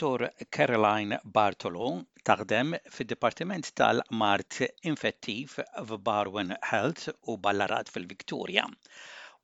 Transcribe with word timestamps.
Dr. 0.00 0.22
Caroline 0.54 1.16
Bartolo 1.34 1.88
taħdem 2.28 2.72
fid-Dipartiment 2.94 3.68
tal-Mart 3.80 4.56
Infettiv 4.90 5.52
f'Barwen 5.90 6.50
Health 6.70 7.12
u 7.32 7.36
Ballarat 7.44 7.92
fil-Viktoria. 7.96 8.64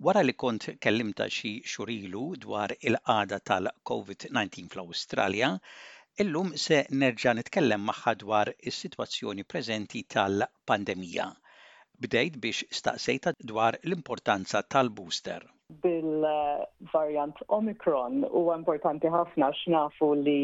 Wara 0.08 0.24
li 0.24 0.34
kont 0.44 0.66
kellimta 0.86 1.28
xi 1.36 1.52
xurilu 1.74 2.24
dwar 2.46 2.74
il-qada 2.90 3.38
tal-COVID-19 3.52 4.72
fl-Awstralja, 4.74 5.52
illum 6.24 6.50
se 6.66 6.82
nerġa' 7.02 7.36
nitkellem 7.42 7.84
magħha 7.92 8.16
dwar 8.24 8.50
is-sitwazzjoni 8.72 9.46
preżenti 9.55 10.02
tal-pandemija. 10.16 11.30
Bdejt 12.00 12.42
biex 12.46 12.64
staqsejta 12.80 13.36
dwar 13.52 13.78
l-importanza 13.84 14.64
tal-booster 14.69 15.46
bil-variant 15.83 17.38
Omicron 17.48 18.24
u 18.37 18.42
importanti 18.55 19.11
ħafna 19.12 19.51
x'nafu 19.59 20.12
li 20.20 20.38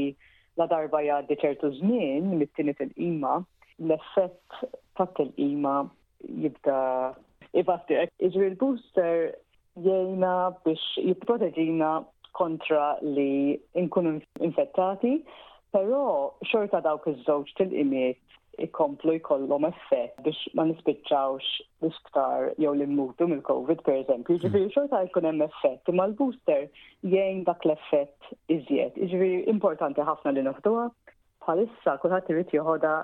la 0.61 0.67
darba 0.71 1.01
jaddi 1.05 1.37
ċertu 1.43 1.71
żmien 1.81 2.31
mit-tieni 2.41 2.75
il 2.85 2.93
ima 3.11 3.35
l-effett 3.83 4.63
ta' 4.97 5.09
il 5.25 5.33
ima 5.49 5.75
jibda 6.45 6.79
ibatti. 7.53 7.99
Iġri 8.31 8.53
l-booster 8.53 9.35
jgħina 9.85 10.35
biex 10.65 10.85
jipproteġina 11.11 11.91
kontra 12.37 12.87
li 13.01 13.57
nkunu 13.81 14.19
infettati, 14.45 15.19
però 15.75 16.03
xorta 16.53 16.81
dawk 16.85 17.09
iż-żewġ 17.13 17.53
til-imiet 17.59 18.21
ikomplu 18.59 19.13
jkollhom 19.21 19.67
effett 19.69 20.17
biex 20.25 20.39
ma 20.57 20.65
nispiċċawx 20.67 21.49
l 21.85 21.91
ktar 22.09 22.47
jew 22.63 22.73
li 22.77 22.87
mmutu 22.89 23.27
mill-COVID 23.29 23.83
per 23.85 23.99
eżempju. 24.03 24.37
Mm. 24.37 24.47
Ġifieri 24.47 24.71
xorta 24.77 25.01
jkun 25.07 25.27
hemm 25.29 25.43
effett, 25.47 25.83
imma 25.93 26.07
l-booster 26.11 26.63
jgħin 27.07 27.43
dak 27.49 27.67
l-effett 27.69 28.31
iżjed. 28.57 28.97
Jiġifieri 28.97 29.43
importanti 29.53 30.07
ħafna 30.09 30.33
li 30.39 30.47
noħduha. 30.47 30.87
Bħalissa 31.45 31.97
kulħadd 32.03 32.33
irid 32.35 32.55
joħodha 32.57 32.95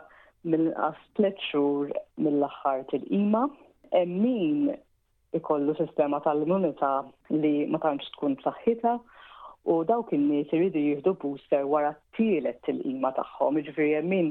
mill-qas 0.52 1.00
tliet 1.18 1.40
xhur 1.50 1.92
mill-aħħar 2.18 2.86
til 2.90 3.04
Hemm 3.92 4.24
min 4.24 4.70
ikollu 5.36 5.74
sistema 5.76 6.16
tal-immunità 6.24 7.02
li 7.28 7.66
ma 7.68 7.76
tantx 7.82 8.08
tkun 8.14 8.38
saħħitha 8.40 8.94
u 9.68 9.74
dawk 9.86 10.14
in-nies 10.16 10.48
iridu 10.56 10.80
jieħdu 10.80 11.12
booster 11.20 11.66
wara 11.68 11.90
t-tielet 12.16 12.56
til-qima 12.64 13.10
tagħhom. 13.18 13.60
jiġifieri 13.60 13.98
hemm 13.98 14.14
min 14.16 14.30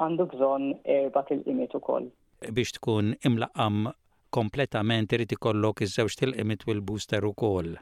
għandu 0.00 0.26
bżonn 0.32 0.70
erba' 0.98 1.24
tilqimiet 1.28 1.74
ukoll. 1.76 2.06
Biex 2.52 2.72
tkun 2.78 3.12
imlaqam 3.28 3.90
kompletament 4.34 5.12
irid 5.12 5.34
ikollok 5.36 5.82
iż-żewġ 5.86 6.16
tilqimiet 6.22 6.64
u 6.66 6.74
l-booster 6.76 7.24
ukoll. 7.28 7.74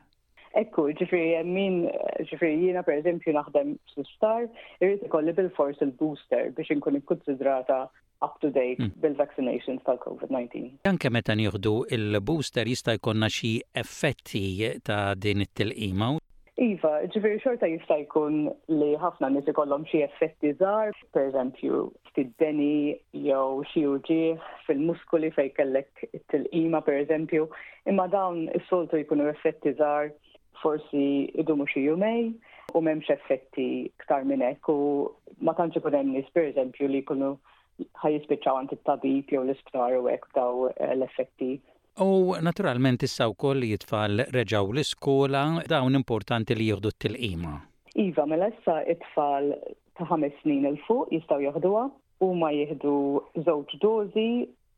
Ekku, 0.59 0.89
ġifri, 0.99 1.23
min, 1.47 1.85
ġifri, 2.27 2.51
jina 2.65 2.83
per 2.83 2.97
eżempju 2.99 3.37
naħdem 3.37 3.77
s-star, 3.95 4.49
irrit 4.83 5.05
ikolli 5.07 5.35
bil-fors 5.37 5.79
il-booster 5.87 6.51
biex 6.59 6.73
inkun 6.75 6.99
ikkonsidrata 6.99 7.85
up 8.27 8.35
to 8.43 8.51
date 8.53 8.83
mm. 8.83 8.91
bil-vaccinations 9.01 9.81
tal-COVID-19. 9.87 10.81
Anke 10.91 11.13
meta 11.15 11.39
nieħdu 11.39 11.77
il-booster 11.95 12.67
jista' 12.69 12.99
jkollna 12.99 13.31
xi 13.33 13.55
effetti 13.85 14.45
ta' 14.85 15.15
din 15.15 15.47
it-tilqima. 15.47 16.17
Iva, 16.61 16.93
ġifiri 17.09 17.39
xorta 17.41 17.69
jista' 17.73 17.97
jkun 18.03 18.35
li 18.69 18.91
ħafna 19.01 19.31
nies 19.33 19.47
ikollhom 19.49 19.87
xi 19.89 20.03
effetti 20.05 20.51
żgħar, 20.59 20.91
pereżempju 21.17 21.79
fid-deni 22.13 22.99
jew 23.17 23.63
xi 23.71 23.85
uġieħ 23.91 24.43
fil-muskoli 24.67 25.31
fejn 25.39 25.55
kellek 25.57 26.05
it-tilqima 26.11 26.83
pereżempju, 26.91 27.47
imma 27.89 28.05
dawn 28.13 28.43
is-soltu 28.61 29.01
jkunu 29.01 29.31
effetti 29.33 29.73
żgħar 29.79 30.13
forsi 30.61 31.07
idumu 31.41 31.65
xi 31.73 31.87
jumej 31.87 32.29
u 32.77 32.85
m'hemmx 32.85 33.15
effetti 33.17 33.71
ktar 34.05 34.29
minn 34.29 34.45
hekk 34.45 34.69
u 34.75 34.79
ma 35.41 35.57
tantx 35.57 35.81
ikun 35.81 35.97
hemm 35.97 36.13
nies 36.19 36.29
pereżempju 36.37 36.93
li 36.93 37.01
jkunu 37.07 37.33
ħajjispiċċaw 38.05 38.61
għand 38.61 38.77
it-tabib 38.77 39.33
jew 39.33 39.41
l-isptar 39.47 39.97
u 39.97 40.05
hekk 40.13 40.29
daw 40.37 40.67
eh, 40.77 40.93
l-effetti 40.93 41.55
U 41.99 42.35
naturalment 42.41 43.03
issa 43.03 43.27
wkoll 43.29 43.65
jitfall 43.67 44.23
reġaw 44.35 44.71
l-iskola 44.73 45.41
dawn 45.73 45.99
importanti 45.99 46.55
li 46.55 46.67
jieħdu 46.71 46.93
t-tilqima. 46.95 47.55
Iva, 48.05 48.27
mela 48.27 48.47
issa 48.53 48.77
it-tfal 48.93 49.51
ta' 49.99 50.07
ħames 50.07 50.33
snin 50.43 50.65
il-fuq 50.71 51.11
jistaw 51.11 51.41
jieħduha 51.43 51.83
u 52.23 52.29
ma 52.39 52.53
jieħdu 52.55 52.95
żewġ 53.47 53.77
dozi 53.83 54.29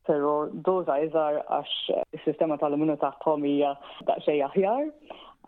pero 0.07 0.31
doza 0.67 0.97
iżar 1.05 1.37
għax 1.37 1.99
is-sistema 2.17 2.57
tal-immunu 2.59 2.97
tagħhom 3.03 3.45
hija 3.47 3.71
daqsxejn 4.09 4.43
aħjar, 4.49 4.89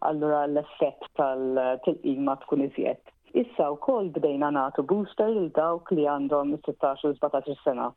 allura 0.07 0.45
l-effett 0.47 1.09
tal-tilqima 1.19 2.37
tkun 2.45 2.67
iżjed. 2.69 3.01
Issa 3.43 3.71
wkoll 3.75 4.13
bdejna 4.15 4.53
nagħtu 4.55 4.85
booster 4.93 5.33
lil 5.33 5.49
dawk 5.57 5.91
li 5.97 6.07
għandhom 6.13 6.55
16 6.69 7.09
u 7.11 7.15
17 7.25 7.59
sena 7.65 7.89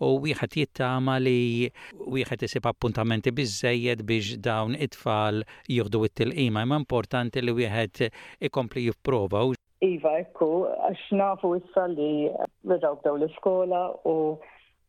u 0.00 0.18
wieħed 0.22 0.56
jittama 0.62 1.18
li 1.22 1.70
wieħed 1.98 2.46
isib 2.46 2.66
appuntamenti 2.70 3.32
biżejjed 3.34 4.04
biex 4.06 4.38
dawn 4.42 4.76
it-tfal 4.78 5.42
jieħdu 5.68 6.04
it-tilqima. 6.06 6.62
Imma 6.62 6.78
importanti 6.82 7.42
li 7.42 7.52
wieħed 7.54 8.04
ikompli 8.48 8.84
jipprova. 8.86 9.44
Iva, 9.84 10.16
ekku, 10.24 10.48
għax 10.88 11.02
nafu 11.18 11.52
issa 11.58 11.86
li 11.92 12.28
redaw 12.66 12.98
daw 13.04 13.18
l-iskola 13.18 13.88
u 14.06 14.16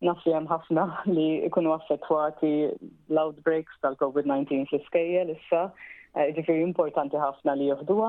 naf 0.05 0.23
ħafna 0.49 0.83
li 1.11 1.43
ikunu 1.49 1.73
affettwati 1.75 2.51
l-outbreaks 3.11 3.81
tal-COVID-19 3.81 4.67
fl-iskejjel 4.69 5.33
issa 5.35 5.69
Eh, 6.17 6.31
ġifiri 6.35 6.63
importanti 6.65 7.19
ħafna 7.21 7.53
li 7.59 7.65
juhduwa, 7.69 8.07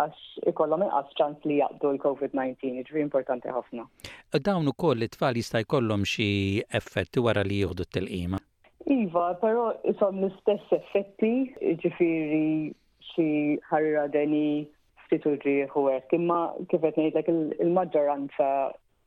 għax 0.00 0.42
ikollhom 0.50 0.82
iqas 0.86 1.14
ċans 1.20 1.46
li 1.48 1.56
jaqdu 1.62 1.90
l-COVID-19, 1.94 2.74
ġifiri 2.84 3.00
importanti 3.04 3.48
ħafna. 3.56 3.86
Dawn 4.48 4.68
ukoll 4.72 5.06
it-tfal 5.06 5.38
jista' 5.40 5.62
jkollhom 5.64 6.04
xi 6.10 6.26
effetti 6.80 7.24
wara 7.24 7.44
li 7.48 7.62
jieħdu 7.62 7.86
t-telqima. 7.88 8.42
Iva, 8.98 9.24
però 9.40 9.70
isom 9.94 10.20
l-istess 10.20 10.76
effetti, 10.76 11.32
ġifiri 11.80 12.74
xi 13.14 13.26
ħarradeni 13.72 14.44
ftit 15.06 15.24
uġrieħ 15.32 15.72
u 15.80 15.86
hekk, 15.94 16.18
imma 16.20 16.40
kifet 16.68 17.00
qed 17.00 17.06
ngħidlek 17.06 17.32
il-maġġoranza 17.64 18.52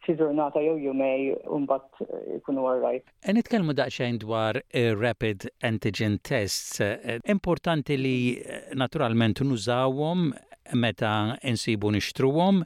xi 0.06 0.14
ġurnata 0.20 0.62
jew 0.66 0.78
jumej 0.84 1.22
mbagħad 1.64 2.14
ikunu 2.38 2.64
għarrajt. 2.70 3.06
E 3.28 3.34
nitkellmu 3.38 3.76
daqsxejn 3.78 4.18
dwar 4.24 4.58
eh, 4.62 4.94
rapid 4.98 5.46
antigen 5.68 6.18
tests. 6.28 6.80
Eh, 6.82 7.20
importanti 7.30 7.98
li 8.02 8.16
eh, 8.34 8.72
naturalment 8.74 9.42
nużawhom 9.46 10.32
meta 10.82 11.14
insibu 11.46 11.92
nixtruhom. 11.96 12.64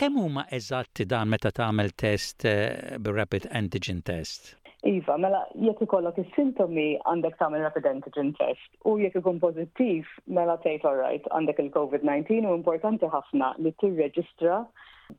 Kemm 0.00 0.16
huma 0.22 0.46
eżatti 0.56 1.04
dan 1.08 1.28
meta 1.28 1.50
tagħmel 1.52 1.90
test 2.00 2.46
b'rapid 2.46 3.12
rapid 3.18 3.48
antigen 3.58 3.98
test? 4.06 4.54
Iva, 4.86 5.16
mela 5.20 5.42
jekk 5.58 5.82
ikollok 5.88 6.22
is-sintomi 6.22 6.86
għandek 7.10 7.36
tagħmel 7.40 7.66
rapid 7.66 7.88
antigen 7.90 8.30
test 8.38 8.88
u 8.88 8.94
jekk 9.02 9.20
ikun 9.20 9.42
pożittiv 9.44 10.08
mela 10.38 10.56
tgħid 10.64 10.88
alright 10.92 11.28
għandek 11.36 11.60
il-COVID-19 11.66 12.48
u 12.52 12.56
importanti 12.62 13.10
ħafna 13.12 13.52
li 13.64 13.74
tirreġistra 13.82 14.62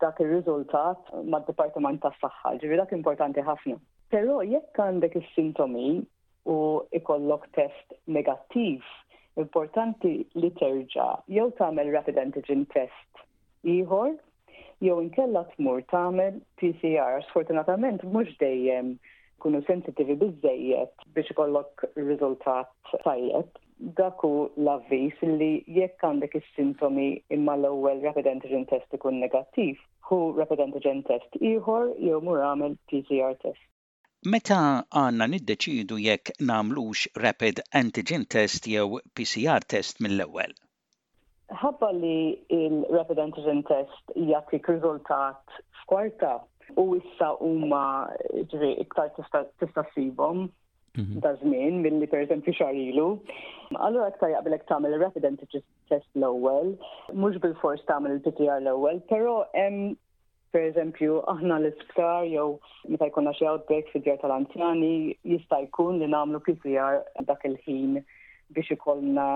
dak 0.01 0.19
ir-riżultat 0.21 1.07
mad-Dipartiment 1.31 2.01
tas-Saħħa, 2.03 2.51
ġifi 2.61 2.79
dak 2.79 2.93
importanti 2.97 3.43
ħafna. 3.47 3.77
Però 4.11 4.39
jekk 4.45 4.81
għandek 4.85 5.15
is-sintomi 5.21 5.91
u 6.51 6.57
ikollok 6.99 7.47
test 7.55 7.95
negattiv, 8.07 8.83
importanti 9.39 10.11
li 10.35 10.51
terġa' 10.59 11.09
jew 11.31 11.47
tagħmel 11.59 11.91
rapid 11.95 12.17
antigen 12.21 12.65
test 12.73 13.21
ieħor 13.67 14.15
jew 14.83 14.97
inkella 15.05 15.45
tmur 15.55 15.83
tagħmel 15.91 16.41
PCR. 16.61 17.21
Sfortunatament 17.29 18.03
mhux 18.07 18.35
dejjem 18.41 18.95
kunu 19.43 19.61
sensitivi 19.67 20.17
biżejjed 20.19 21.07
biex 21.15 21.31
ikollok 21.35 21.85
riżultat 21.99 22.93
tajjeb 23.05 23.49
daku 23.79 24.49
l-avvis 24.57 25.19
li 25.39 25.49
jekk 25.77 26.03
għandek 26.07 26.35
is-sintomi 26.39 27.03
imma 27.35 27.53
l-ewwel 27.59 27.99
rapid 28.05 28.29
antigen 28.31 28.63
test 28.71 28.93
ikun 28.97 29.19
negattiv, 29.23 29.77
hu 30.09 30.17
rapid 30.37 30.63
antigen 30.65 31.03
test 31.09 31.37
ieħor 31.49 31.91
jew 32.07 32.17
mur 32.29 32.41
għamel 32.47 32.73
PCR 32.89 33.35
test. 33.43 33.61
Meta 34.33 34.57
għanna 35.01 35.27
niddeċidu 35.35 35.97
jekk 36.07 36.31
namlux 36.51 37.05
rapid 37.25 37.61
antigen 37.81 38.25
test 38.25 38.65
jew 38.67 38.97
PCR 39.13 39.61
test 39.75 40.01
mill-ewwel? 40.01 40.51
Ħabba 41.61 41.91
li 41.99 42.17
il-rapid 42.57 43.21
antigen 43.27 43.61
test 43.69 44.17
jagħtik 44.17 44.67
riżultat 44.73 45.57
f'kwarta 45.83 46.33
u 46.81 46.89
issa 46.97 47.29
huma 47.43 47.83
ġri 48.51 48.73
iktar 48.87 49.13
tista' 49.21 49.85
sibhom 49.93 50.49
Mhm. 50.97 51.19
da 51.21 51.35
żmien 51.35 51.81
milli 51.81 52.07
pereżempju 52.07 52.51
xahar 52.53 52.75
ilu. 52.75 53.07
Allura 53.85 54.07
aktar 54.11 54.31
jaqbilek 54.33 54.63
tagħmel 54.69 54.97
resident 55.03 55.43
test 55.93 56.07
l-ewwel, 56.17 56.71
mhux 57.13 57.37
bil-fors 57.43 57.83
tagħmel 57.89 58.15
il-PTR 58.17 58.57
l-ewwel, 58.63 59.01
pero 59.11 59.35
hemm 59.53 59.93
pereżempju 60.55 61.19
aħna 61.33 61.59
l-isptar 61.61 62.25
jew 62.31 62.47
meta 62.89 63.09
jkunna 63.11 63.35
xi 63.37 63.45
outbreak 63.51 63.91
fid-djar 63.93 64.17
tal-anzjani 64.23 64.93
jista' 65.35 65.61
jkun 65.67 65.99
li 66.01 66.09
nagħmlu 66.15 66.41
PCR 66.47 67.01
dak 67.29 67.45
il-ħin 67.51 67.99
biex 68.55 68.73
ikollna 68.77 69.29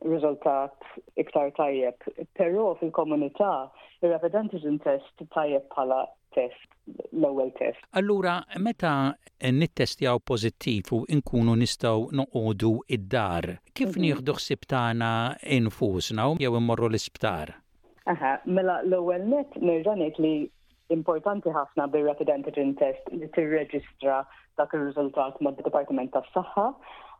riżultat 0.00 0.78
iktar 1.20 1.50
tajjeb. 1.56 2.02
Però 2.38 2.72
fil-komunità 2.80 3.52
il-rapidantizm 4.02 4.78
test 4.84 5.22
tajjeb 5.34 5.66
bħala 5.72 5.98
test, 6.32 6.76
l-ewwel 7.12 7.50
test. 7.58 7.78
Allura, 8.00 8.38
meta 8.58 9.12
nittestjaw 9.58 10.20
pożittiv 10.24 10.92
u 10.96 11.02
nkunu 11.18 11.54
nistgħu 11.60 12.06
noqogħdu 12.20 12.72
id-dar, 12.96 13.50
kif 13.76 13.90
mhm. 13.90 14.02
nieħdu 14.06 14.36
ħsieb 14.38 14.64
tagħna 14.72 15.12
infusna 15.60 16.30
jew 16.40 16.54
immorru 16.58 16.88
l-isptar? 16.92 17.58
Aha, 18.10 18.38
mela 18.46 18.80
l-ewwel 18.88 19.28
net 19.30 19.54
nirġa' 19.62 20.00
li 20.18 20.34
importanti 20.94 21.50
ħafna 21.52 21.86
bir-rapid 21.92 22.30
antigen 22.32 22.74
test 22.80 23.08
li 23.14 23.28
tirreġistra 23.36 24.20
dak 24.60 24.74
ir-riżultat 24.76 25.40
mad 25.44 25.58
departiment 25.66 26.12
tas-Saħħa 26.16 26.66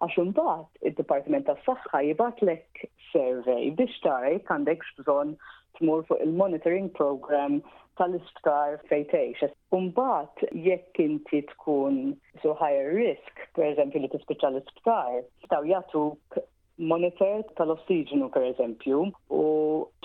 għax 0.05 0.19
imbagħad 0.25 0.83
id-Dipartiment 0.91 1.47
tas-Saħħa 1.49 2.03
jibatlek 2.11 2.85
survey 3.13 3.71
biex 3.79 4.01
tara 4.05 4.33
jekk 4.35 4.53
għandek 4.57 4.85
bżonn 5.01 5.35
tmur 5.79 6.05
fuq 6.09 6.21
il-monitoring 6.27 6.91
program 6.99 7.61
tal-isptar 8.01 8.79
fejtejx. 8.91 9.49
Umbat 9.77 10.45
jekk 10.67 11.01
inti 11.07 11.41
tkun 11.53 11.99
su 12.45 12.53
higher 12.61 12.93
risk, 12.93 13.45
per 13.57 13.71
eżempju 13.73 14.01
li 14.03 14.13
tispiċa 14.13 14.51
l-isptar, 14.53 15.21
taw 15.51 15.63
jatuk 15.69 16.41
monitor 16.83 17.43
tal-ossiġenu 17.59 18.31
per 18.33 18.47
eżempju 18.55 19.03
u 19.37 19.43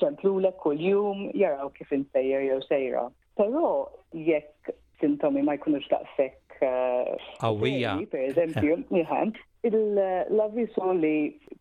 ċemplu 0.01 0.33
l 0.43 0.51
jum 0.83 1.27
jaraw 1.33 1.71
kif 1.79 1.91
insejjer 1.95 2.43
jew 2.49 2.59
sejra. 2.67 3.07
Però 3.37 3.87
jekk 4.17 4.71
sintomi 5.01 5.43
ma 5.45 5.53
jkunux 5.59 5.85
daqsek. 5.91 6.35
Għawija. 6.67 7.91
Eh, 8.01 8.05
per 8.13 8.23
eżempju, 8.27 8.77
il-lavisu 9.69 10.93
li 10.97 11.17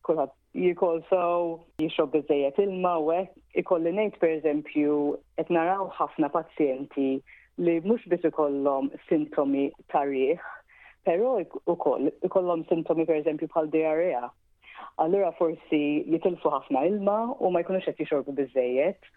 kulħadd 0.08 0.32
jikolsow 0.56 1.50
jixrob 1.84 2.14
biżejjed 2.14 2.60
ilma 2.64 2.94
u 3.04 3.10
hekk 3.12 3.60
ikolli 3.60 3.90
ngħid 3.92 4.16
pereżempju 4.22 4.94
qed 5.36 5.50
naraw 5.52 5.84
ħafna 5.98 6.30
pazjenti 6.32 7.08
li 7.66 7.74
mhux 7.84 8.06
biss 8.12 8.24
ikollhom 8.30 8.88
sintomi 9.10 9.66
tarriħ, 9.92 10.40
però 11.08 11.34
ukoll 11.72 12.08
ikollhom 12.28 12.64
sintomi 12.72 13.04
pereżempju 13.08 13.50
bħal 13.52 13.68
diarrea. 13.72 14.30
Allura 15.04 15.34
forsi 15.36 15.82
jitilfu 16.08 16.52
ħafna 16.56 16.86
ilma 16.88 17.20
u 17.36 17.52
ma 17.52 17.60
jkunux 17.66 17.84
qed 17.90 18.00
jixorbu 18.06 18.32
biżejjed 18.40 19.12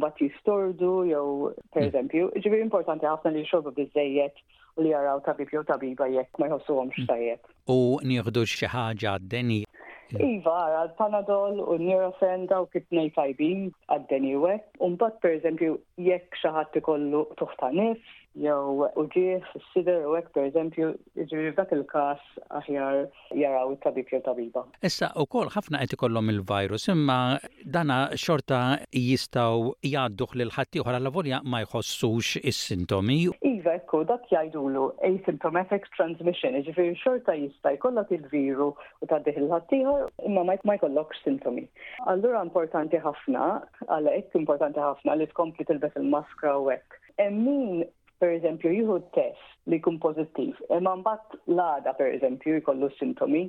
bat 0.00 0.16
jistordu 0.18 1.04
jew 1.10 1.52
per 1.74 1.82
mm. 1.82 1.88
eżempju, 1.88 2.30
ġibi 2.44 2.60
importanti 2.62 3.06
ħafna 3.06 3.32
li 3.34 3.44
xorbu 3.48 3.72
bizzejiet 3.78 4.36
u 4.76 4.82
li 4.84 4.90
jaraw 4.92 5.20
tabib 5.26 5.48
jew 5.52 5.62
tabiba 5.64 6.06
jekk 6.08 6.32
ma 6.38 6.48
jħossu 6.52 6.76
għom 6.80 6.90
xtajiet. 6.92 7.42
Mm. 7.48 7.66
U 7.72 8.00
nieħdu 8.06 8.46
xi 8.46 8.66
ħaġa 8.74 9.18
deni 9.34 9.62
Iva, 10.10 10.56
għad 10.74 10.96
panadol 10.98 11.60
u 11.70 11.74
Neurofen 11.78 12.48
daw 12.50 12.64
kitnej 12.72 13.12
tajbin 13.14 13.68
għad-deni 13.94 14.32
u 14.42 14.88
bat 14.98 15.20
per 15.22 15.36
eżempju, 15.36 15.76
jek 16.02 16.34
xaħat 16.42 16.74
ikollu 16.80 17.20
tuħta 17.38 17.68
nifs, 17.70 18.10
jew 18.38 18.86
uġieħ 18.94 19.46
s-sider 19.58 20.04
u 20.06 20.12
hekk 20.14 20.32
pereżempju, 20.36 20.90
jiġri 21.18 21.50
f'dak 21.50 21.72
il-każ 21.74 22.20
aħjar 22.60 22.98
jaraw 23.36 23.72
it-tabib 23.74 24.12
jew 24.12 24.20
tabiba. 24.24 24.62
Issa 24.86 25.10
wkoll 25.24 25.50
ħafna 25.54 25.80
qed 25.82 25.96
ikollhom 25.98 26.30
il-virus, 26.30 26.86
imma 26.92 27.40
dana 27.64 27.98
xorta 28.14 28.60
jistgħu 28.94 29.72
jgħadduh 29.90 30.36
lil 30.40 30.52
ħadd 30.54 30.78
ieħor 30.80 30.98
alla 31.00 31.10
volja 31.14 31.40
ma 31.44 31.62
jħossux 31.64 32.42
is-sintomi. 32.44 33.18
Iva, 33.50 33.74
ekku, 33.82 34.04
dak 34.08 34.30
jgħidulu 34.30 34.84
asymptomatic 35.10 35.90
transmission, 35.96 36.54
ġifieri 36.68 36.94
xorta 37.02 37.34
jista' 37.34 37.74
jkollok 37.80 38.14
il-viru 38.20 38.70
u 39.00 39.10
taddih 39.10 39.42
il-ħaddieħor 39.42 40.06
imma 40.30 40.46
ma 40.68 40.78
jkollokx 40.78 41.26
sintomi. 41.26 41.66
Allura 42.06 42.44
importanti 42.46 43.00
ħafna, 43.02 43.50
għal 43.90 44.12
ekk 44.14 44.40
importanti 44.44 44.78
ħafna 44.80 45.18
li 45.18 45.28
tkompli 45.34 45.66
tilbes 45.72 45.96
il-maskra 45.98 46.56
u 46.62 46.70
hekk. 46.76 46.96
Min 47.20 47.82
per 48.20 48.28
eżempju 48.36 48.70
juhu 48.76 48.98
test 49.16 49.68
li 49.72 49.78
jkun 49.80 49.96
pozittiv, 50.04 50.58
imma 50.76 50.92
mbagħad 51.00 51.36
l-għada 51.54 51.94
per 52.00 52.10
eżempju 52.16 52.58
jkollu 52.60 52.90
sintomi, 52.98 53.46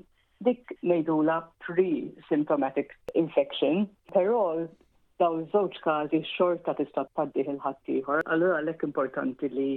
dik 0.48 0.72
ngħidula 0.88 1.36
pre-symptomatic 1.66 2.96
infection, 3.24 3.84
però 4.16 4.44
daw 5.22 5.42
żewġ 5.54 5.76
każi 5.86 6.22
xorta 6.36 6.76
tista' 6.80 7.04
tgħaddih 7.12 7.52
il-ħaddieħor, 7.52 8.24
allura 8.34 8.62
għalhekk 8.64 8.88
importanti 8.92 9.52
li 9.58 9.70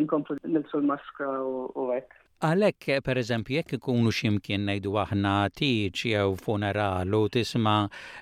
inkomplu 0.00 0.40
nilsu 0.48 0.80
l-maskra 0.80 1.36
u 1.76 1.86
hekk. 1.92 2.16
Għalek, 2.46 2.84
per 3.06 3.18
eżempju, 3.20 3.54
jekk 3.56 3.72
ikunu 3.80 4.10
ximkien 4.16 4.62
najdu 4.66 4.92
aħna 5.02 5.30
tiċ 5.60 6.04
jew 6.12 6.36
funeral 6.42 7.16
u 7.18 7.24
tisma 7.36 7.72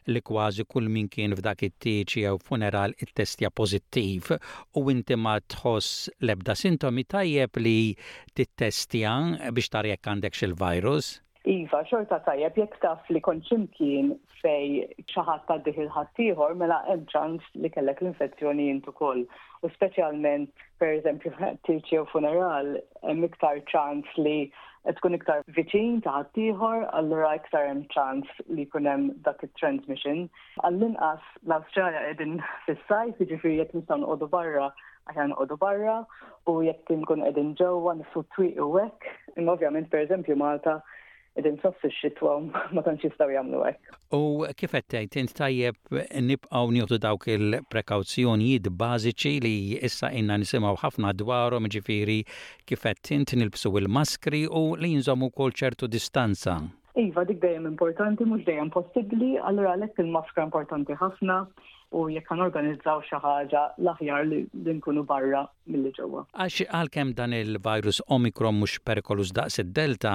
li 0.09 0.23
kważi 0.31 0.65
kull 0.75 0.89
min 0.95 1.11
kien 1.17 1.35
f'dak 1.41 1.67
it-tiċ 1.69 2.15
jew 2.23 2.39
funeral 2.47 2.95
it-testja 3.07 3.51
pozittiv 3.61 4.33
u 4.81 4.85
inti 4.95 5.21
ma 5.27 5.37
tħoss 5.57 5.93
lebda 6.31 6.57
sintomi 6.63 7.05
tajjeb 7.15 7.61
li 7.67 7.77
t-testja 8.33 9.15
biex 9.59 9.77
tar 9.77 9.93
jekk 9.93 10.09
għandek 10.15 10.41
xil-virus? 10.41 11.13
Iva, 11.47 11.79
xorta 11.87 12.17
tajjeb, 12.27 12.57
jekk 12.59 12.73
taf 12.83 13.05
li 13.07 13.21
konċimkien 13.23 14.09
fej 14.41 14.71
xaħat 15.13 15.45
ta' 15.47 15.59
diħil 15.69 15.91
ħattijħor, 15.95 16.55
mela 16.63 16.81
emċans 16.91 17.45
li 17.63 17.71
kellek 17.71 18.03
l-infezzjoni 18.03 18.65
jintu 18.67 18.91
koll. 18.99 19.21
U 19.63 19.71
specialment, 19.77 20.51
per 20.83 20.97
eżempju, 20.97 21.31
tirċi 21.69 22.01
u 22.01 22.09
funeral, 22.11 22.73
iktar 23.31 23.63
ċans 23.71 24.11
li 24.27 24.51
tkun 24.99 25.15
iktar 25.21 25.47
viċin 25.61 26.01
ta' 26.03 26.17
ħattijħor, 26.17 26.83
allura 26.99 27.31
iktar 27.39 27.71
emċans 27.77 28.43
li 28.57 28.67
kunem 28.75 29.13
dak 29.27 29.47
il-transmission. 29.47 30.27
Għall-inqas 30.67 31.31
l-Australia 31.47 32.03
edin 32.11 32.41
fis-sajt, 32.67 33.23
ġifiri 33.31 33.61
jek 33.63 33.77
nistaw 33.79 34.03
nqodu 34.03 34.27
barra, 34.35 34.73
għajan 35.13 35.37
għodu 35.39 35.61
barra 35.63 36.01
u 36.51 36.59
jekk 36.67 36.89
tinkun 36.91 37.23
edin 37.31 37.55
ġewwa 37.59 37.95
nifu 38.03 38.27
twi 38.35 38.51
u 38.67 38.73
hekk. 38.81 39.13
Ovvjament, 39.47 39.93
per 39.95 40.03
eżempju, 40.09 40.35
Malta 40.35 40.81
Idin 41.37 41.59
sofs 41.61 41.85
ix-xitwa 41.87 42.33
ma 42.77 42.81
tantx 42.85 43.03
jistgħu 43.05 43.35
jagħmlu 43.35 43.59
hekk. 43.67 43.91
U 44.19 44.47
kif 44.61 44.73
qed 44.93 45.17
int 45.23 45.35
tajjeb 45.41 46.01
nibqgħu 46.31 46.71
njotu 46.79 46.99
dawk 47.05 47.29
il-prekawzjonijiet 47.35 48.71
bażiċi 48.85 49.35
li 49.47 49.55
issa 49.91 50.09
inna 50.23 50.39
nisimgħu 50.45 50.75
ħafna 50.85 51.13
dwarhom 51.25 51.69
ġifieri 51.77 52.19
kif 52.73 52.89
qed 52.89 53.37
nilbsu 53.43 53.75
il-maskri 53.83 54.47
u 54.49 54.65
li 54.81 54.95
jinżomu 54.97 55.29
kol 55.37 55.53
ċertu 55.63 55.93
distanza. 55.99 56.57
Iva, 56.97 57.27
dik 57.29 57.43
dejjem 57.43 57.67
importanti, 57.69 58.25
mhux 58.25 58.47
dejjem 58.47 58.71
possibbli, 58.73 59.35
allora 59.49 59.75
għalhekk 59.77 59.99
il-maskra 60.01 60.47
importanti 60.47 60.95
ħafna 60.97 61.35
u 62.01 62.07
jekk 62.09 62.31
organizzaw 62.41 63.03
xi 63.05 63.19
ħaġa 63.21 63.65
l-aħjar 63.83 64.23
li 64.31 64.39
nkunu 64.79 65.03
barra 65.11 65.43
milli 65.69 65.93
ġewwa. 65.99 66.23
Għax 66.33 66.65
għalkemm 66.79 67.13
dan 67.19 67.35
il-virus 67.37 68.01
Omicron 68.17 68.57
mhux 68.63 68.79
perikolus 68.89 69.35
daqs 69.37 69.61
id-Delta, 69.61 70.15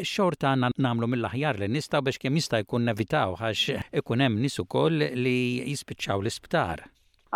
xorta 0.00 0.54
nagħmlu 0.62 1.10
mill-aħjar 1.12 1.60
li 1.60 1.68
nistgħu 1.76 2.00
biex 2.08 2.24
kemm 2.24 2.40
jista' 2.40 2.62
jkun 2.64 2.88
nevitaw 2.88 3.36
għax 3.36 3.92
ikun 4.00 4.24
hemm 4.24 4.40
nies 4.46 4.56
ukoll 4.64 5.04
li 5.04 5.36
jispiċċaw 5.68 6.24
l-isptar. 6.24 6.86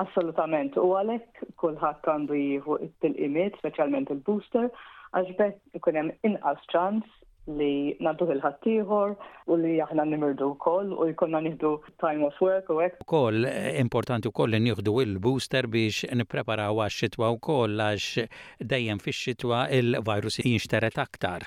Assolutament, 0.00 0.80
u 0.80 0.94
għalhekk 1.02 1.50
kulħadd 1.60 2.08
għandu 2.14 2.40
jieħu 2.40 2.80
it-tilqimiet, 2.88 3.60
speċjalment 3.60 4.16
il-booster, 4.16 4.72
għax 5.12 5.36
bekk 5.42 5.80
ikun 5.82 6.00
hemm 6.02 6.16
inqas 6.32 6.64
ċans 6.72 7.22
li 7.54 7.94
naddu 8.04 8.26
il-ħattijħor 8.32 9.12
u 9.46 9.56
li 9.62 9.74
aħna 9.82 10.04
nimirdu 10.10 10.48
koll 10.62 10.90
u 10.96 11.06
jkonna 11.12 11.40
nieħdu 11.44 11.70
time 12.02 12.26
of 12.26 12.38
work 12.42 12.70
u 12.74 12.80
hekk. 12.82 13.04
Koll, 13.06 13.46
eh, 13.46 13.76
importanti 13.80 14.28
wkoll 14.28 14.50
li 14.54 14.60
nieħdu 14.66 14.96
il-booster 15.04 15.68
biex 15.70 16.04
nippreparaw 16.20 16.80
għax-xitwa 16.86 17.30
wkoll 17.38 17.84
għax 17.86 18.26
dejjem 18.72 18.98
fix-xitwa 19.02 19.64
il-virus 19.78 20.40
jinxteret 20.42 20.98
aktar. 20.98 21.46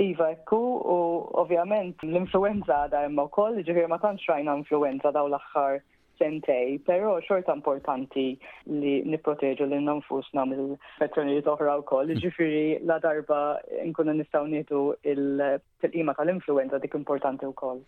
Iva, 0.00 0.30
ekku, 0.32 0.56
u 0.56 0.98
ovvjament 1.42 2.00
l-influenza 2.06 2.84
jemma 2.94 3.26
u 3.26 3.32
koll, 3.34 3.60
ġifir 3.66 3.88
ma 3.90 4.00
tantx 4.00 4.30
rajna 4.32 4.56
influenza 4.62 5.12
daw 5.12 5.28
l-aħħar 5.28 5.82
sentej, 6.20 6.78
pero 6.86 7.16
xorta 7.26 7.52
importanti 7.56 8.26
li 8.80 8.94
niproteġu 9.10 9.66
li 9.72 9.78
nfusna 9.86 10.44
mill-petronijiet 10.50 11.48
oħra 11.54 11.78
u 11.80 11.86
koll, 11.90 12.12
mm. 12.12 12.20
ġifiri 12.26 12.64
la 12.90 13.00
darba 13.02 13.40
nkunu 13.88 14.14
nistaw 14.20 14.46
nitu 14.52 14.84
il-tilqima 15.14 16.14
tal-influenza 16.18 16.78
dik 16.84 16.94
importanti 17.00 17.48
u 17.48 17.52
koll. 17.64 17.80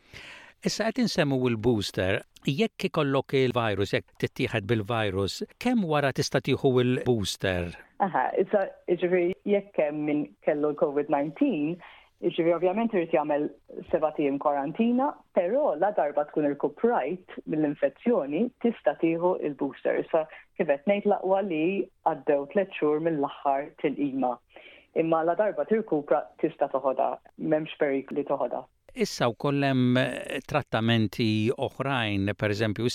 Issa 0.65 0.87
qed 0.87 1.01
insemmu 1.09 1.41
il-booster, 1.51 2.21
jekk 2.47 2.87
ikollok 2.93 3.35
il-virus, 3.39 3.97
jekk 3.97 4.13
tittieħed 4.25 4.69
bil-virus, 4.71 5.41
kemm 5.63 5.83
wara 5.93 6.13
tista' 6.15 6.41
tieħu 6.47 6.75
il-booster? 6.85 7.73
Aha, 8.07 8.29
issa 8.43 8.65
ġifiri 8.89 9.33
jekk 9.57 9.83
hemm 9.89 10.07
min 10.09 10.23
kellu 10.47 10.71
COVID-19, 10.79 11.83
Iġivi 12.23 12.53
ovvjament 12.55 12.93
irid 12.95 13.11
jagħmel 13.17 13.47
seba' 13.93 14.09
tim 14.17 14.37
kwarantina, 14.43 15.09
però 15.35 15.63
la 15.83 15.89
darba 15.97 16.23
tkun 16.29 16.45
irkuprajt 16.53 17.33
mill-infezzjoni 17.51 18.45
tista' 18.63 18.93
tieħu 19.01 19.33
il-booster. 19.49 19.97
Issa 20.03 20.21
kif 20.61 20.71
qed 20.71 20.87
ngħid 20.93 21.09
laqwa 21.11 21.41
li 21.49 21.63
għaddew 22.13 22.45
tliet 22.53 22.77
xhur 22.79 23.03
mill-aħħar 23.03 23.89
ima 24.11 24.35
Imma 25.01 25.23
la 25.25 25.33
darba 25.35 25.65
tirkupra 25.65 26.19
tista' 26.43 26.67
toħodha, 26.75 27.07
m'hemmx 27.41 27.79
perik 27.81 28.11
li 28.13 28.23
toħodha. 28.29 28.59
Issa 29.03 29.31
u 29.33 29.35
kollem 29.41 29.97
eh, 29.97 30.39
trattamenti 30.47 31.49
oħrajn, 31.67 32.35
per 32.37 32.53
eżempju, 32.53 32.93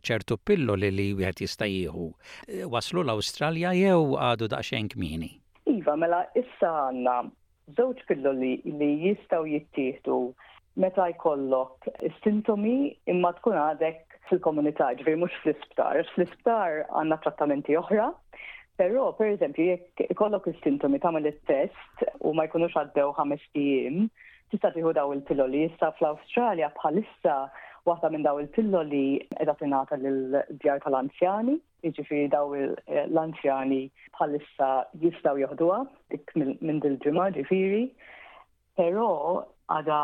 ċertu 0.00 0.38
pillo 0.40 0.74
li 0.80 1.10
wieħed 1.12 1.44
jista' 1.44 1.68
jieħu. 1.68 2.06
Eh, 2.48 2.64
waslu 2.64 3.04
l-Awstralja 3.04 3.74
jew 3.76 4.16
għadu 4.24 4.48
daqsxejn 4.54 4.88
kmini. 4.96 5.30
Iva, 5.76 5.98
mela 6.00 6.24
issa 6.34 6.72
għandna 6.88 7.18
żewġ 7.78 8.00
pilloli 8.08 8.50
li 8.68 8.88
jistaw 9.08 9.46
jittieħdu 9.48 10.16
meta 10.82 11.06
jkollok 11.14 11.88
sintomi 12.24 12.72
imma 13.08 13.30
tkun 13.38 13.56
għadek 13.60 14.16
fil-komunità, 14.28 14.90
ġviri 15.00 15.18
mux 15.20 15.32
fl-isptar. 15.42 16.00
Fl-isptar 16.14 16.82
għanna 17.00 17.20
trattamenti 17.24 17.76
oħra, 17.80 18.12
Pero, 18.74 19.12
per 19.14 19.28
eżempju, 19.36 19.64
jekk 19.68 20.08
ikollok 20.10 20.48
is-sintomi 20.50 20.98
tagħmel 20.98 21.28
it-test 21.30 22.00
u 22.26 22.32
ma 22.34 22.42
jkunux 22.48 22.74
għaddew 22.80 23.12
ħames 23.14 23.44
tijim, 23.54 24.08
tista' 24.50 24.72
tieħu 24.74 24.90
daw 24.96 25.12
il-pilloli. 25.14 25.60
Issa 25.68 25.92
fl-Awstralja 26.00 26.72
bħalissa 26.80 27.36
waħda 27.86 28.10
minn 28.16 28.26
daw 28.26 28.40
il-pilloli 28.42 29.04
qiegħda 29.36 29.54
tingħata 29.62 30.00
l 30.00 30.42
djar 30.58 30.82
tal-anzjani 30.88 31.54
Iġifiri 31.84 32.28
daw 32.32 32.52
eh, 32.58 33.04
l-anzjani 33.10 33.82
bħalissa 34.16 34.68
jistaw 35.02 35.38
joħduwa, 35.42 35.78
dik 36.14 36.32
minn 36.42 36.80
dil-ġimma 36.84 37.26
ġifiri, 37.36 37.82
pero 38.80 39.08
għada 39.74 39.98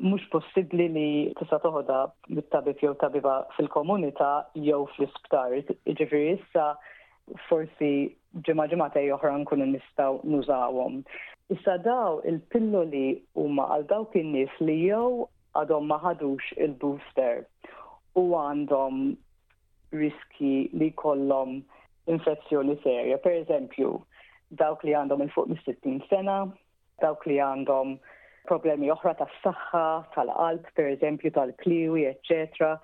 mux 0.00 0.24
possibli 0.34 0.88
li 0.94 1.08
tista 1.38 1.58
toħda 1.66 2.00
mit 2.36 2.46
tabib 2.54 2.82
jew 2.82 2.90
tabiba 3.04 3.36
fil-komunita 3.56 4.32
jew 4.66 4.82
fl-isptar. 4.96 5.54
Iġifiri 5.94 6.26
issa 6.36 6.66
forsi 7.46 7.92
ġimma 8.48 8.88
ta' 8.96 9.06
joħra 9.06 9.34
nkunu 9.44 9.70
nistaw 9.74 10.18
nużawhom. 10.34 11.04
Issa 11.54 11.78
daw 11.86 12.18
il-pilloli 12.30 13.06
huma 13.38 13.68
għal 13.74 13.86
dawk 13.92 14.18
in-nies 14.22 14.58
li 14.66 14.76
jew 14.88 15.28
għadhom 15.62 15.88
ma 15.90 15.98
ħadux 16.08 16.52
il-booster 16.66 17.44
u 18.20 18.26
għandhom 18.42 19.02
riski 19.90 20.68
li 20.72 20.90
kollom 20.96 21.60
infezzjoni 22.06 22.76
serja. 22.82 23.18
Per 23.22 23.32
eżempju, 23.42 23.92
dawk 24.60 24.84
li 24.84 24.94
għandhom 24.96 25.22
il-fuq 25.24 25.50
mis-60 25.52 26.06
sena, 26.10 26.38
dawk 27.02 27.26
li 27.28 27.38
għandhom 27.42 27.96
problemi 28.48 28.90
oħra 28.92 29.14
tas 29.20 29.34
saħħa 29.44 29.84
tal-qalb, 30.14 30.66
per 30.74 30.90
eżempju 30.94 31.32
tal-kliwi, 31.36 32.04
etc. 32.12 32.74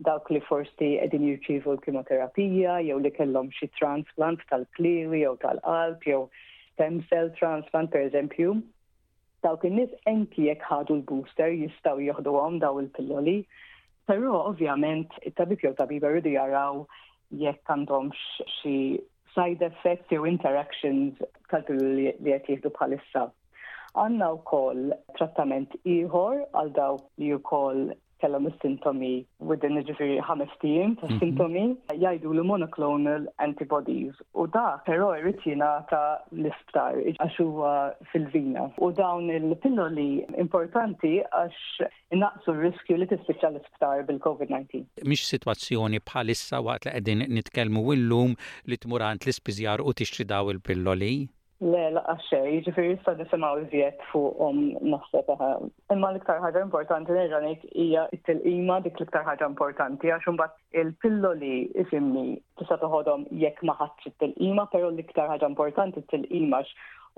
Dawk 0.00 0.30
li 0.32 0.40
forsi 0.40 0.94
edin 1.04 1.26
jirċivu 1.28 1.74
l-kimoterapija, 1.76 2.78
jew 2.86 2.98
li 3.00 3.10
kellhom 3.12 3.50
xi 3.56 3.68
transplant 3.76 4.44
tal-kliwi 4.52 5.24
jew 5.24 5.34
tal-qalb, 5.42 6.04
jew 6.08 6.22
stem 6.74 7.00
cell 7.10 7.32
transplant, 7.36 7.90
per 7.92 8.06
eżempju. 8.06 8.54
Dawk 9.44 9.64
in-nies 9.64 9.92
enki 10.08 10.46
jekk 10.50 10.64
ħadu 10.70 10.96
l-booster 11.00 11.52
jistgħu 11.52 12.12
għom 12.16 12.58
daw 12.62 12.80
il-pilloli. 12.80 13.38
il 13.40 13.44
pilloli 13.44 13.44
Però 14.08 14.32
ovvjament 14.50 15.10
it-tabib 15.28 15.62
jew 15.64 15.72
tabiba 15.78 16.10
rridu 16.12 16.32
jaraw 16.34 16.78
jekk 17.42 17.72
għandhomx 17.74 18.48
xi 18.56 18.74
side 19.34 19.66
effects 19.66 20.14
jew 20.14 20.24
interactions 20.30 21.20
tal 21.52 21.66
li 21.74 22.08
qed 22.20 22.48
jieħdu 22.54 22.72
bħalissa. 22.78 23.26
Għandna 24.04 24.28
wkoll 24.38 24.90
trattament 25.18 25.76
ieħor 25.96 26.40
għal 26.48 26.72
dawk 26.80 27.06
li 27.24 27.32
wkoll 27.36 27.84
kellhom 28.22 28.46
is-sintomi 28.50 29.12
within 29.50 29.78
iġifieri 29.80 30.16
ħames 30.28 30.50
tim 30.62 30.94
ta' 31.00 31.08
mhm. 31.08 31.18
sintomi 31.22 31.62
jgħidu 31.96 32.34
li 32.36 32.44
monoclonal 32.50 33.26
antibodies 33.46 34.18
u 34.34 34.44
da 34.56 34.64
però 34.88 35.08
jrid 35.18 35.40
jingħata 35.46 36.00
l-isptar 36.38 37.00
għax 37.00 37.38
huwa 37.44 37.72
fil-vina. 38.12 38.66
U 38.84 38.90
dawn 39.00 39.32
il-pilloli 39.38 40.08
importanti 40.44 41.14
għax 41.30 41.88
innaqsu 42.16 42.54
r-riskju 42.54 43.00
li 43.00 43.10
tispiċċa 43.14 43.52
l-isptar 43.54 44.04
bil-COVID-19. 44.10 44.84
Mhix 45.06 45.30
sitwazzjoni 45.34 46.02
bħalissa 46.10 46.62
waqt 46.68 46.88
li 46.88 46.94
qegħdin 46.94 47.26
nitkellmu 47.40 47.84
illum 47.96 48.36
li 48.68 48.80
tmurant 48.82 49.26
l-ispiżjar 49.26 49.82
u 49.84 49.96
tixtridaw 50.00 50.52
il-pilloli? 50.54 51.14
Le, 51.60 51.80
laqqa 51.92 52.14
xej, 52.24 52.52
ġifiri 52.64 52.94
sta 53.02 53.12
nisimaw 53.18 53.58
iżjed 53.60 53.98
nasta 54.80 55.20
naħseb 55.20 55.90
Imma 55.96 56.08
l-iktar 56.14 56.38
ħaġa 56.40 56.62
importanti 56.64 57.12
nirranik 57.12 57.66
ija 57.74 58.06
hija 58.06 58.06
t-tilqima 58.14 58.78
dik 58.86 58.96
l-iktar 58.96 59.26
ħaġa 59.26 59.50
importanti 59.52 60.08
għax 60.14 60.30
imbagħad 60.32 60.80
il-pilloli 60.80 61.58
isimni 61.84 62.38
tista' 62.62 62.80
toħodhom 62.80 63.26
jekk 63.44 63.60
ma 63.68 63.76
ħadx 63.82 64.08
it-tilqima, 64.14 64.68
però 64.72 64.88
l-iktar 64.94 65.28
ħaġa 65.34 65.52
importanti 65.52 66.06
t-tilqima 66.06 66.64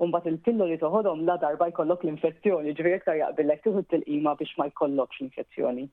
Umbat 0.03 0.27
il-pilloli 0.27 0.79
toħodhom 0.83 1.23
la 1.23 1.37
darba 1.39 1.71
jkollok 1.71 2.03
l-infezzjoni, 2.03 2.75
ġifiri 2.75 2.99
iktar 2.99 3.21
jaqbillek 3.23 3.63
tuħu 3.69 3.85
t-tilqima 3.87 4.35
biex 4.43 4.59
ma 4.59 4.67
jkollokx 4.75 5.21
l-infezzjoni. 5.23 5.91